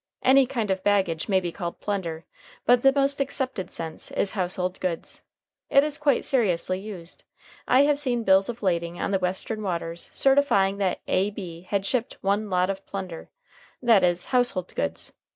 Any 0.23 0.47
kind 0.47 0.71
of 0.71 0.81
baggage 0.83 1.29
may 1.29 1.39
be 1.39 1.51
called 1.51 1.79
plunder, 1.79 2.25
but 2.65 2.81
the 2.81 2.91
most 2.91 3.21
accepted 3.21 3.69
sense 3.69 4.09
is 4.09 4.31
household 4.31 4.79
goods. 4.79 5.21
It 5.69 5.83
is 5.83 5.99
quite 5.99 6.25
seriously 6.25 6.79
used. 6.79 7.23
I 7.67 7.81
have 7.83 7.99
seen 7.99 8.23
bills 8.23 8.49
of 8.49 8.63
lading 8.63 8.99
on 8.99 9.11
the 9.11 9.19
Western 9.19 9.61
waters 9.61 10.09
certifying 10.11 10.77
that 10.77 11.01
A.B. 11.07 11.67
had 11.69 11.85
shipped 11.85 12.17
"1 12.21 12.49
lot 12.49 12.71
of 12.71 12.83
plunder;" 12.87 13.29
that 13.79 14.03
is, 14.03 14.25
household 14.33 14.73
goods. 14.73 15.13